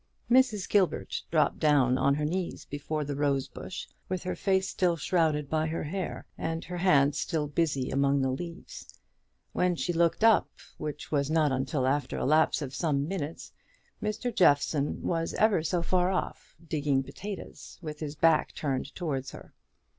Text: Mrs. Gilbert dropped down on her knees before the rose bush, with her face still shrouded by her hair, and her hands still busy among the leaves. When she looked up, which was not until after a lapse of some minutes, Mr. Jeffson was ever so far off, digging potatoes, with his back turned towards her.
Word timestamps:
Mrs. 0.31 0.67
Gilbert 0.67 1.21
dropped 1.29 1.59
down 1.59 1.95
on 1.99 2.15
her 2.15 2.25
knees 2.25 2.65
before 2.65 3.05
the 3.05 3.15
rose 3.15 3.47
bush, 3.47 3.87
with 4.09 4.23
her 4.23 4.35
face 4.35 4.67
still 4.67 4.97
shrouded 4.97 5.47
by 5.47 5.67
her 5.67 5.83
hair, 5.83 6.25
and 6.39 6.65
her 6.65 6.77
hands 6.77 7.19
still 7.19 7.45
busy 7.47 7.91
among 7.91 8.19
the 8.19 8.31
leaves. 8.31 8.95
When 9.53 9.75
she 9.75 9.93
looked 9.93 10.23
up, 10.23 10.49
which 10.79 11.11
was 11.11 11.29
not 11.29 11.51
until 11.51 11.85
after 11.85 12.17
a 12.17 12.25
lapse 12.25 12.63
of 12.63 12.73
some 12.73 13.07
minutes, 13.07 13.51
Mr. 14.01 14.35
Jeffson 14.35 15.03
was 15.03 15.35
ever 15.35 15.61
so 15.61 15.83
far 15.83 16.09
off, 16.09 16.55
digging 16.67 17.03
potatoes, 17.03 17.77
with 17.83 17.99
his 17.99 18.15
back 18.15 18.55
turned 18.55 18.95
towards 18.95 19.29
her. 19.29 19.53